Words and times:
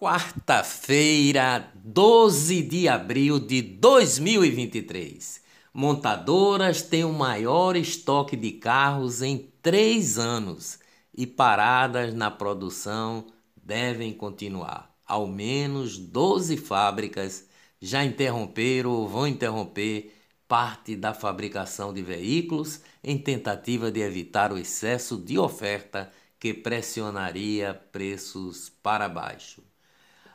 Quarta-feira, 0.00 1.72
12 1.74 2.62
de 2.62 2.86
abril 2.88 3.40
de 3.40 3.60
2023. 3.60 5.42
Montadoras 5.74 6.82
têm 6.82 7.02
o 7.02 7.12
maior 7.12 7.74
estoque 7.74 8.36
de 8.36 8.52
carros 8.52 9.22
em 9.22 9.50
três 9.60 10.16
anos 10.16 10.78
e 11.12 11.26
paradas 11.26 12.14
na 12.14 12.30
produção 12.30 13.26
devem 13.56 14.12
continuar. 14.12 14.94
Ao 15.04 15.26
menos 15.26 15.98
12 15.98 16.56
fábricas 16.58 17.48
já 17.80 18.04
interromperam 18.04 18.92
ou 18.92 19.08
vão 19.08 19.26
interromper 19.26 20.14
parte 20.46 20.94
da 20.94 21.12
fabricação 21.12 21.92
de 21.92 22.02
veículos 22.02 22.80
em 23.02 23.18
tentativa 23.18 23.90
de 23.90 23.98
evitar 23.98 24.52
o 24.52 24.58
excesso 24.58 25.16
de 25.16 25.36
oferta 25.40 26.08
que 26.38 26.54
pressionaria 26.54 27.74
preços 27.90 28.68
para 28.80 29.08
baixo. 29.08 29.67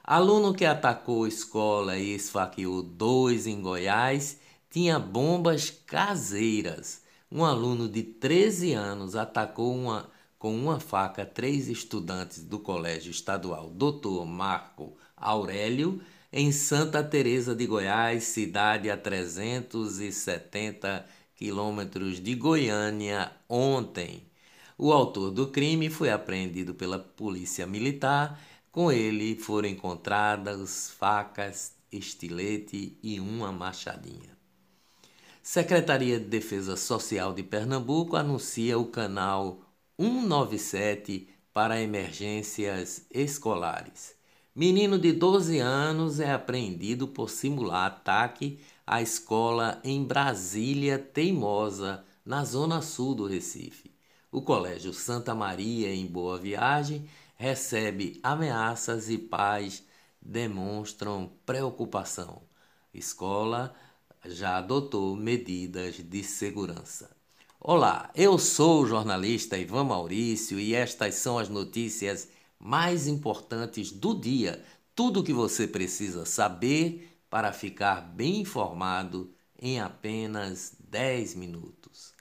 Aluno 0.03 0.53
que 0.53 0.65
atacou 0.65 1.25
escola 1.25 1.97
e 1.97 2.13
esfaqueou 2.13 2.83
dois 2.83 3.47
em 3.47 3.61
Goiás 3.61 4.37
tinha 4.69 4.99
bombas 4.99 5.69
caseiras. 5.69 7.01
Um 7.31 7.45
aluno 7.45 7.87
de 7.87 8.03
13 8.03 8.73
anos 8.73 9.15
atacou 9.15 9.73
uma, 9.73 10.09
com 10.37 10.53
uma 10.53 10.77
faca 10.77 11.25
três 11.25 11.69
estudantes 11.69 12.43
do 12.43 12.59
Colégio 12.59 13.11
Estadual 13.11 13.69
Dr. 13.69 14.25
Marco 14.25 14.97
Aurélio 15.15 16.01
em 16.33 16.51
Santa 16.51 17.01
Teresa 17.01 17.55
de 17.55 17.65
Goiás, 17.65 18.25
cidade 18.25 18.89
a 18.89 18.97
370 18.97 21.05
quilômetros 21.33 22.19
de 22.19 22.35
Goiânia, 22.35 23.31
ontem. 23.47 24.25
O 24.77 24.91
autor 24.91 25.31
do 25.31 25.47
crime 25.47 25.89
foi 25.89 26.11
apreendido 26.11 26.73
pela 26.73 26.99
Polícia 26.99 27.65
Militar 27.65 28.37
com 28.73 28.91
ele 28.91 29.35
foram 29.35 29.69
encontradas 29.69 30.89
facas, 30.89 31.73
estilete 31.91 32.97
e 33.03 33.19
uma 33.19 33.51
machadinha. 33.51 34.35
Secretaria 35.43 36.19
de 36.19 36.25
Defesa 36.25 36.75
Social 36.75 37.33
de 37.33 37.43
Pernambuco 37.43 38.15
anuncia 38.15 38.79
o 38.79 38.87
canal 38.87 39.61
197 40.01 41.27
para 41.53 41.79
emergências 41.79 43.05
escolares. 43.11 44.15
Menino 44.55 44.97
de 44.97 45.11
12 45.11 45.59
anos 45.59 46.19
é 46.19 46.31
apreendido 46.31 47.07
por 47.07 47.29
simular 47.29 47.85
ataque 47.85 48.59
à 48.87 49.03
escola 49.03 49.79
em 49.83 50.03
Brasília 50.03 50.97
Teimosa, 50.97 52.03
na 52.25 52.43
zona 52.43 52.81
sul 52.81 53.13
do 53.13 53.27
Recife. 53.27 53.91
O 54.31 54.41
Colégio 54.41 54.93
Santa 54.93 55.35
Maria, 55.35 55.93
em 55.93 56.07
Boa 56.07 56.39
Viagem, 56.39 57.07
recebe 57.43 58.21
ameaças 58.23 59.09
e 59.09 59.17
pais 59.17 59.83
demonstram 60.21 61.29
preocupação. 61.45 62.41
Escola 62.93 63.75
já 64.23 64.59
adotou 64.59 65.13
medidas 65.17 65.95
de 65.95 66.23
segurança. 66.23 67.13
Olá, 67.59 68.09
eu 68.15 68.39
sou 68.39 68.83
o 68.83 68.87
jornalista 68.87 69.57
Ivan 69.57 69.83
Maurício 69.83 70.57
e 70.57 70.73
estas 70.73 71.15
são 71.15 71.37
as 71.37 71.49
notícias 71.49 72.29
mais 72.57 73.07
importantes 73.07 73.91
do 73.91 74.17
dia. 74.17 74.63
Tudo 74.95 75.19
o 75.19 75.23
que 75.23 75.33
você 75.33 75.67
precisa 75.67 76.25
saber 76.25 77.19
para 77.29 77.51
ficar 77.51 77.99
bem 77.99 78.39
informado 78.39 79.33
em 79.61 79.81
apenas 79.81 80.77
10 80.79 81.35
minutos. 81.35 82.12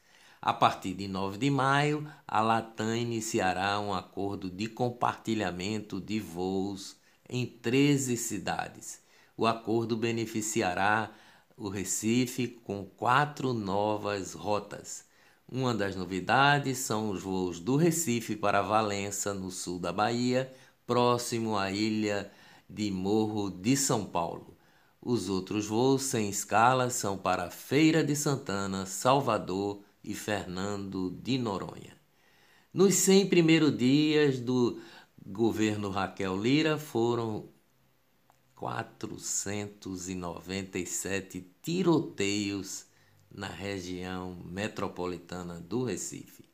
A 0.44 0.52
partir 0.52 0.94
de 0.94 1.06
9 1.06 1.38
de 1.38 1.48
maio, 1.50 2.04
a 2.26 2.40
Latam 2.40 2.96
iniciará 2.96 3.78
um 3.78 3.94
acordo 3.94 4.50
de 4.50 4.66
compartilhamento 4.66 6.00
de 6.00 6.18
voos 6.18 6.96
em 7.28 7.46
13 7.46 8.16
cidades. 8.16 9.00
O 9.36 9.46
acordo 9.46 9.96
beneficiará 9.96 11.12
o 11.56 11.68
Recife 11.68 12.48
com 12.48 12.84
quatro 12.84 13.52
novas 13.52 14.32
rotas. 14.32 15.04
Uma 15.48 15.72
das 15.72 15.94
novidades 15.94 16.78
são 16.78 17.10
os 17.10 17.22
voos 17.22 17.60
do 17.60 17.76
Recife 17.76 18.34
para 18.34 18.62
Valença, 18.62 19.32
no 19.32 19.48
sul 19.48 19.78
da 19.78 19.92
Bahia, 19.92 20.52
próximo 20.84 21.56
à 21.56 21.70
ilha 21.70 22.32
de 22.68 22.90
Morro 22.90 23.48
de 23.48 23.76
São 23.76 24.04
Paulo. 24.04 24.56
Os 25.00 25.28
outros 25.28 25.66
voos 25.66 26.02
sem 26.02 26.28
escala 26.28 26.90
são 26.90 27.16
para 27.16 27.48
Feira 27.48 28.02
de 28.02 28.16
Santana, 28.16 28.86
Salvador, 28.86 29.84
e 30.04 30.14
Fernando 30.14 31.10
de 31.10 31.38
Noronha. 31.38 31.96
Nos 32.72 32.94
100 32.94 33.28
primeiros 33.28 33.76
dias 33.76 34.38
do 34.40 34.80
governo 35.24 35.88
Raquel 35.90 36.36
Lira 36.36 36.76
foram 36.78 37.48
497 38.56 41.46
tiroteios 41.60 42.86
na 43.30 43.48
região 43.48 44.36
metropolitana 44.44 45.60
do 45.60 45.84
Recife. 45.84 46.50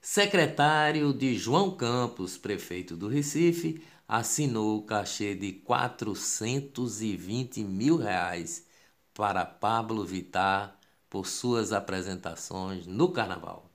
Secretário 0.00 1.12
de 1.12 1.36
João 1.36 1.76
Campos, 1.76 2.36
prefeito 2.36 2.96
do 2.96 3.06
Recife, 3.06 3.80
assinou 4.08 4.78
o 4.78 4.82
cachê 4.82 5.32
de 5.34 5.52
420 5.52 7.62
mil 7.62 7.96
reais 7.96 8.66
para 9.14 9.44
Pablo 9.44 10.04
Vittar, 10.04 10.78
por 11.12 11.26
suas 11.26 11.74
apresentações 11.74 12.86
no 12.86 13.12
Carnaval. 13.12 13.70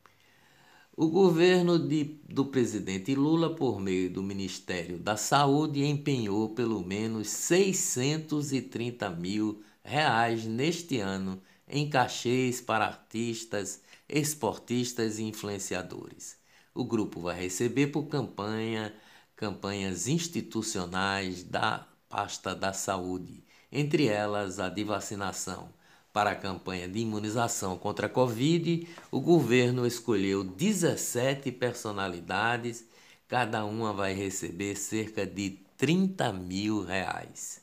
O 0.95 1.07
governo 1.07 1.77
de, 1.77 2.19
do 2.27 2.45
presidente 2.45 3.13
Lula, 3.13 3.55
por 3.55 3.79
meio 3.79 4.09
do 4.09 4.23
Ministério 4.23 4.97
da 4.97 5.15
Saúde, 5.15 5.85
empenhou 5.85 6.49
pelo 6.55 6.83
menos 6.83 7.27
630 7.27 9.11
mil 9.11 9.61
reais 9.83 10.45
neste 10.45 10.97
ano 10.97 11.39
em 11.67 11.87
cachês 11.87 12.59
para 12.59 12.87
artistas, 12.87 13.83
esportistas 14.09 15.19
e 15.19 15.23
influenciadores. 15.23 16.39
O 16.73 16.83
grupo 16.83 17.21
vai 17.21 17.39
receber 17.39 17.87
por 17.87 18.07
campanha 18.07 18.95
campanhas 19.35 20.07
institucionais 20.07 21.43
da 21.43 21.87
pasta 22.09 22.55
da 22.55 22.73
saúde, 22.73 23.43
entre 23.71 24.07
elas 24.07 24.59
a 24.59 24.69
de 24.69 24.83
vacinação 24.83 25.76
para 26.17 26.31
a 26.31 26.35
campanha 26.35 26.88
de 26.88 26.97
imunização 26.97 27.78
contra 27.78 28.07
a 28.07 28.09
Covid, 28.09 28.88
o 29.11 29.22
governo 29.22 29.85
escolheu 29.85 30.44
17 30.44 31.51
personalidades, 31.51 32.83
cada 33.28 33.63
uma 33.63 33.94
vai 33.94 34.16
receber 34.16 34.75
cerca 34.78 35.28
de 35.28 35.59
30 35.78 36.33
mil 36.33 36.83
reais. 36.83 37.61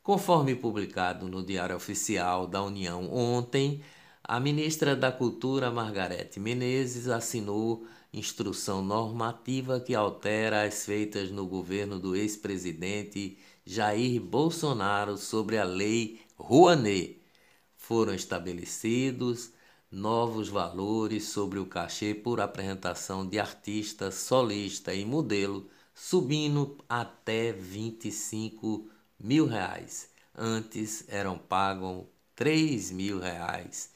Conforme 0.00 0.54
publicado 0.54 1.26
no 1.26 1.42
Diário 1.42 1.74
Oficial 1.74 2.46
da 2.46 2.62
União 2.62 3.12
ontem, 3.12 3.82
a 4.22 4.38
ministra 4.38 4.94
da 4.94 5.10
Cultura, 5.10 5.68
Margarete 5.68 6.38
Menezes, 6.38 7.08
assinou 7.08 7.84
instrução 8.12 8.80
normativa 8.80 9.80
que 9.80 9.96
altera 9.96 10.62
as 10.62 10.86
feitas 10.86 11.32
no 11.32 11.44
governo 11.48 11.98
do 11.98 12.14
ex-presidente 12.14 13.36
Jair 13.66 14.20
Bolsonaro 14.20 15.16
sobre 15.16 15.58
a 15.58 15.64
Lei 15.64 16.20
Rouanet 16.36 17.17
foram 17.88 18.12
estabelecidos 18.12 19.50
novos 19.90 20.50
valores 20.50 21.24
sobre 21.28 21.58
o 21.58 21.64
cachê 21.64 22.14
por 22.14 22.38
apresentação 22.38 23.26
de 23.26 23.38
artista, 23.38 24.10
solista 24.10 24.92
e 24.92 25.06
modelo, 25.06 25.66
subindo 25.94 26.76
até 26.86 27.50
25 27.50 28.90
mil 29.18 29.46
reais. 29.46 30.10
Antes 30.36 31.06
eram 31.08 31.38
pagos 31.38 32.04
3 32.36 32.90
mil 32.90 33.20
reais. 33.20 33.90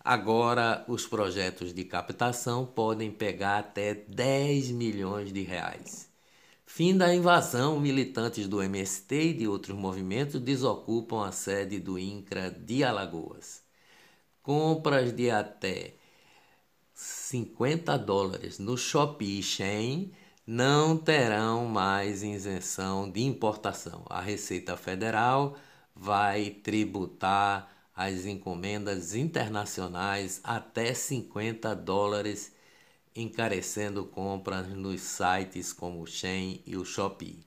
Agora 0.00 0.84
os 0.88 1.06
projetos 1.06 1.72
de 1.72 1.84
captação 1.84 2.66
podem 2.66 3.12
pegar 3.12 3.60
até 3.60 3.94
10 3.94 4.72
milhões 4.72 5.32
de 5.32 5.42
reais. 5.42 6.11
Fim 6.74 6.96
da 6.96 7.14
invasão, 7.14 7.78
militantes 7.78 8.48
do 8.48 8.62
MST 8.62 9.14
e 9.14 9.34
de 9.34 9.46
outros 9.46 9.76
movimentos 9.76 10.40
desocupam 10.40 11.22
a 11.22 11.30
sede 11.30 11.78
do 11.78 11.98
INCRA 11.98 12.50
de 12.50 12.82
Alagoas. 12.82 13.62
Compras 14.42 15.12
de 15.12 15.30
até 15.30 15.92
50 16.94 17.98
dólares 17.98 18.58
no 18.58 18.78
Shopee 18.78 19.42
Shein 19.42 20.12
não 20.46 20.96
terão 20.96 21.66
mais 21.66 22.22
isenção 22.22 23.10
de 23.10 23.20
importação. 23.22 24.06
A 24.08 24.22
Receita 24.22 24.74
Federal 24.74 25.58
vai 25.94 26.48
tributar 26.48 27.70
as 27.94 28.24
encomendas 28.24 29.14
internacionais 29.14 30.40
até 30.42 30.94
50 30.94 31.74
dólares 31.76 32.50
encarecendo 33.14 34.04
compras 34.04 34.68
nos 34.68 35.00
sites 35.00 35.72
como 35.72 36.02
o 36.02 36.06
Shein 36.06 36.60
e 36.66 36.76
o 36.76 36.84
Shopee. 36.84 37.44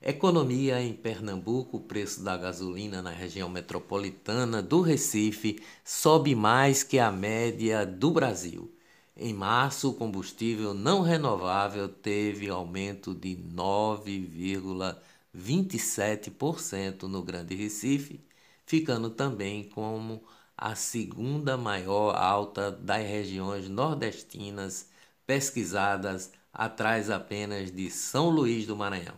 Economia 0.00 0.80
em 0.80 0.92
Pernambuco, 0.92 1.78
o 1.78 1.80
preço 1.80 2.22
da 2.22 2.36
gasolina 2.36 3.02
na 3.02 3.10
região 3.10 3.48
metropolitana 3.48 4.62
do 4.62 4.80
Recife 4.80 5.60
sobe 5.84 6.34
mais 6.34 6.82
que 6.82 6.98
a 6.98 7.10
média 7.10 7.84
do 7.86 8.10
Brasil. 8.10 8.72
Em 9.16 9.32
março, 9.32 9.90
o 9.90 9.94
combustível 9.94 10.74
não 10.74 11.00
renovável 11.00 11.88
teve 11.88 12.48
aumento 12.48 13.14
de 13.14 13.36
9,25%. 13.36 14.96
27% 15.36 17.02
no 17.02 17.22
Grande 17.22 17.54
Recife, 17.54 18.20
ficando 18.64 19.10
também 19.10 19.64
como 19.64 20.22
a 20.56 20.74
segunda 20.74 21.56
maior 21.56 22.16
alta 22.16 22.72
das 22.72 23.06
regiões 23.06 23.68
nordestinas 23.68 24.88
pesquisadas, 25.26 26.32
atrás 26.52 27.10
apenas 27.10 27.70
de 27.70 27.90
São 27.90 28.30
Luís 28.30 28.66
do 28.66 28.74
Maranhão. 28.74 29.14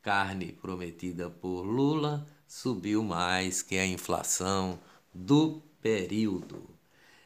carne 0.06 0.52
prometida 0.52 1.28
por 1.28 1.62
Lula 1.62 2.24
subiu 2.46 3.02
mais 3.02 3.60
que 3.60 3.76
a 3.76 3.84
inflação 3.84 4.78
do 5.12 5.60
período. 5.82 6.62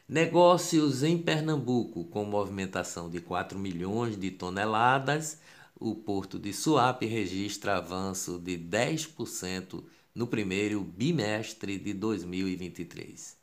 Negócios 0.09 1.03
em 1.03 1.15
Pernambuco, 1.15 2.05
com 2.05 2.25
movimentação 2.25 3.07
de 3.07 3.21
4 3.21 3.59
milhões 3.59 4.19
de 4.19 4.31
toneladas, 4.31 5.37
o 5.79 5.93
porto 5.93 6.39
de 6.39 6.51
Suape 6.51 7.05
registra 7.05 7.77
avanço 7.77 8.39
de 8.39 8.57
10% 8.57 9.83
no 10.15 10.25
primeiro 10.25 10.81
bimestre 10.81 11.77
de 11.77 11.93
2023. 11.93 13.40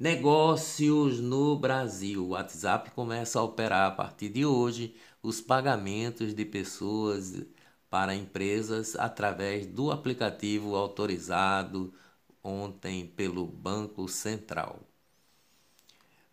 Negócios 0.00 1.20
no 1.20 1.56
Brasil. 1.58 2.24
O 2.24 2.28
WhatsApp 2.28 2.90
começa 2.92 3.38
a 3.38 3.42
operar 3.42 3.86
a 3.86 3.90
partir 3.90 4.30
de 4.30 4.46
hoje 4.46 4.94
os 5.22 5.42
pagamentos 5.42 6.34
de 6.34 6.42
pessoas 6.42 7.44
para 7.90 8.14
empresas 8.14 8.96
através 8.96 9.66
do 9.66 9.90
aplicativo 9.90 10.74
autorizado 10.74 11.92
ontem 12.42 13.08
pelo 13.08 13.44
Banco 13.44 14.08
Central. 14.08 14.80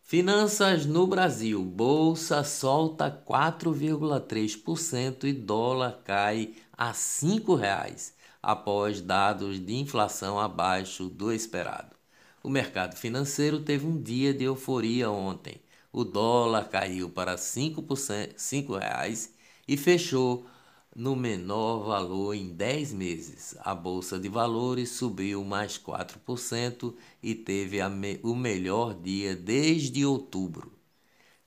Finanças 0.02 0.86
no 0.86 1.06
Brasil. 1.06 1.62
Bolsa 1.62 2.46
solta 2.46 3.12
4,3% 3.12 5.25
e 5.25 5.34
dólar 5.34 6.00
cai 6.06 6.54
a 6.72 6.92
R$ 6.92 6.94
5,00 6.94 8.14
após 8.42 9.02
dados 9.02 9.60
de 9.60 9.75
inflação 9.75 10.40
abaixo 10.40 11.10
do 11.10 11.34
esperado. 11.34 11.98
O 12.48 12.50
mercado 12.50 12.96
financeiro 12.96 13.60
teve 13.60 13.86
um 13.86 14.02
dia 14.02 14.34
de 14.34 14.46
euforia 14.46 15.12
ontem. 15.12 15.62
O 15.92 16.06
dólar 16.06 16.70
caiu 16.70 17.10
para 17.10 17.32
R$ 17.32 17.38
5,00 17.38 19.32
e 19.68 19.76
fechou 19.76 20.46
no 20.96 21.14
menor 21.14 21.84
valor 21.84 22.34
em 22.34 22.48
10 22.48 22.94
meses. 22.94 23.58
A 23.60 23.76
bolsa 23.76 24.18
de 24.18 24.30
valores 24.30 24.92
subiu 24.92 25.44
mais 25.44 25.78
4% 25.78 26.96
e 27.22 27.36
teve 27.36 27.86
me 27.90 28.18
o 28.24 28.34
melhor 28.34 28.94
dia 28.94 29.36
desde 29.36 30.06
outubro. 30.06 30.72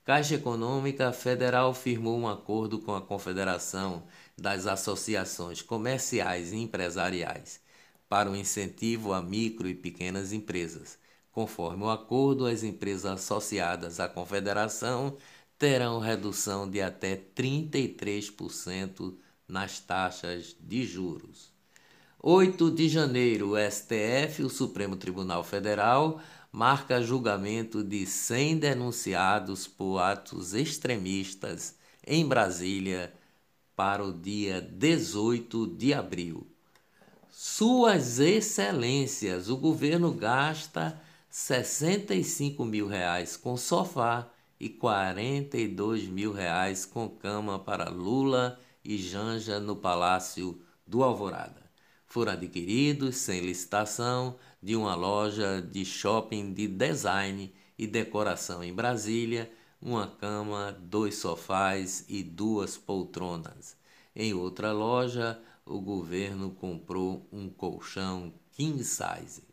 Caixa 0.05 0.35
Econômica 0.35 1.11
Federal 1.11 1.73
firmou 1.73 2.15
um 2.15 2.27
acordo 2.27 2.77
com 2.77 2.93
a 2.93 3.01
Confederação 3.01 4.03
das 4.37 4.67
Associações 4.67 5.63
Comerciais 5.63 6.53
e 6.53 6.57
Empresariais 6.57 7.59
para 8.11 8.29
o 8.29 8.35
incentivo 8.35 9.13
a 9.13 9.21
micro 9.21 9.69
e 9.69 9.73
pequenas 9.73 10.33
empresas. 10.33 10.99
Conforme 11.31 11.85
o 11.85 11.89
acordo, 11.89 12.45
as 12.45 12.61
empresas 12.61 13.05
associadas 13.05 14.01
à 14.01 14.09
Confederação 14.09 15.15
terão 15.57 15.97
redução 15.97 16.69
de 16.69 16.81
até 16.81 17.15
33% 17.15 19.15
nas 19.47 19.79
taxas 19.79 20.53
de 20.59 20.85
juros. 20.85 21.53
8 22.19 22.69
de 22.71 22.89
janeiro, 22.89 23.53
STF, 23.55 24.43
o 24.43 24.49
Supremo 24.49 24.97
Tribunal 24.97 25.41
Federal, 25.41 26.19
marca 26.51 27.01
julgamento 27.01 27.81
de 27.81 28.05
100 28.05 28.57
denunciados 28.57 29.67
por 29.67 29.99
atos 29.99 30.53
extremistas 30.53 31.75
em 32.05 32.27
Brasília 32.27 33.13
para 33.73 34.03
o 34.03 34.11
dia 34.11 34.61
18 34.61 35.65
de 35.77 35.93
abril. 35.93 36.45
Suas 37.33 38.19
Excelências, 38.19 39.47
o 39.47 39.55
governo 39.55 40.11
gasta 40.11 41.01
65 41.29 42.65
mil 42.65 42.87
reais 42.87 43.37
com 43.37 43.55
sofá 43.55 44.29
e 44.59 44.67
42 44.67 46.09
mil 46.09 46.33
reais 46.33 46.85
com 46.85 47.07
cama 47.07 47.57
para 47.57 47.89
Lula 47.89 48.59
e 48.83 48.97
Janja 48.97 49.61
no 49.61 49.77
Palácio 49.77 50.61
do 50.85 51.03
Alvorada. 51.03 51.71
Foram 52.05 52.33
adquiridos 52.33 53.15
sem 53.15 53.39
licitação 53.39 54.35
de 54.61 54.75
uma 54.75 54.93
loja 54.93 55.61
de 55.61 55.85
shopping 55.85 56.53
de 56.53 56.67
design 56.67 57.53
e 57.77 57.87
decoração 57.87 58.61
em 58.61 58.73
Brasília, 58.73 59.49
uma 59.81 60.05
cama, 60.05 60.77
dois 60.81 61.15
sofás 61.15 62.03
e 62.09 62.21
duas 62.23 62.77
poltronas. 62.77 63.77
Em 64.13 64.33
outra 64.33 64.73
loja, 64.73 65.41
o 65.65 65.79
governo 65.79 66.51
comprou 66.51 67.27
um 67.31 67.49
colchão 67.49 68.33
king 68.51 68.83
size. 68.83 69.43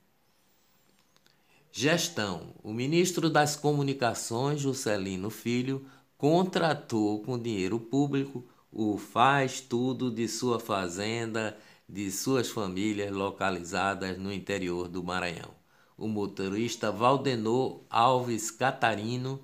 Gestão: 1.70 2.55
O 2.62 2.72
ministro 2.72 3.31
das 3.31 3.55
Comunicações, 3.55 4.60
Juscelino 4.60 5.31
Filho, 5.31 5.84
contratou 6.16 7.22
com 7.22 7.38
dinheiro 7.38 7.78
público 7.78 8.44
o 8.72 8.99
faz 8.99 9.60
tudo 9.60 10.10
de 10.10 10.28
sua 10.28 10.58
fazenda, 10.58 11.56
de 11.88 12.10
suas 12.10 12.50
famílias 12.50 13.10
localizadas 13.12 14.19
no 14.19 14.32
interior 14.32 14.88
do 14.88 15.02
Maranhão. 15.02 15.50
O 15.96 16.06
motorista 16.06 16.93
Valdenor 16.93 17.81
Alves 17.88 18.50
Catarino 18.50 19.40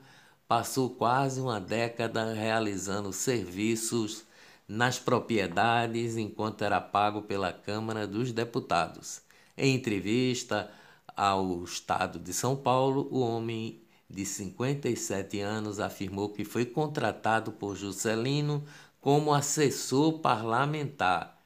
passou 0.46 0.90
quase 0.90 1.40
uma 1.40 1.61
década 1.61 2.32
realizando 2.32 3.12
serviços 3.12 4.25
nas 4.66 4.99
propriedades 4.99 6.16
enquanto 6.16 6.62
era 6.62 6.81
pago 6.81 7.22
pela 7.22 7.52
Câmara 7.52 8.06
dos 8.06 8.32
Deputados. 8.32 9.22
Em 9.56 9.75
entrevista 9.75 10.70
ao 11.16 11.62
Estado 11.62 12.18
de 12.18 12.33
São 12.33 12.56
Paulo, 12.56 13.09
o 13.11 13.21
homem 13.21 13.80
de 14.09 14.25
57 14.25 15.40
anos 15.40 15.80
afirmou 15.80 16.30
que 16.30 16.44
foi 16.44 16.64
contratado 16.64 17.52
por 17.52 17.76
Juscelino 17.76 18.64
como 19.00 19.35
assessor 19.35 20.21
parlamentar 20.21 21.38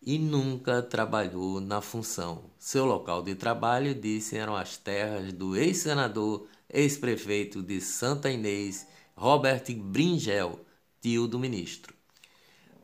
e 0.00 0.18
nunca 0.18 0.82
trabalhou 0.82 1.60
na 1.60 1.80
função. 1.80 2.44
Seu 2.58 2.84
local 2.84 3.22
de 3.22 3.34
trabalho, 3.34 3.94
disse, 3.94 4.36
eram 4.36 4.56
as 4.56 4.76
terras 4.76 5.32
do 5.32 5.56
ex-senador, 5.56 6.46
ex-prefeito 6.68 7.62
de 7.62 7.80
Santa 7.80 8.30
Inês, 8.30 8.86
Robert 9.16 9.64
Bringel, 9.76 10.60
tio 11.00 11.28
do 11.28 11.38
ministro. 11.38 11.94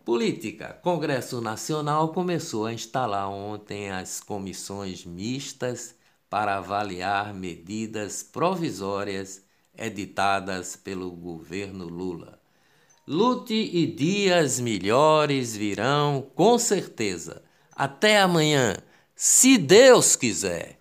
Política. 0.09 0.73
Congresso 0.83 1.39
Nacional 1.39 2.15
começou 2.15 2.65
a 2.65 2.73
instalar 2.73 3.29
ontem 3.29 3.91
as 3.91 4.21
comissões 4.21 5.05
mistas 5.05 5.95
para 6.31 6.57
avaliar 6.57 7.35
medidas 7.35 8.23
provisórias 8.23 9.45
editadas 9.77 10.77
pelo 10.77 11.11
governo 11.11 11.87
Lula. 11.87 12.41
Lute 13.07 13.53
e 13.53 13.85
dias 13.85 14.59
melhores 14.59 15.55
virão, 15.55 16.27
com 16.35 16.59
certeza. 16.59 17.43
Até 17.77 18.19
amanhã, 18.19 18.79
se 19.15 19.59
Deus 19.59 20.17
quiser. 20.17 20.78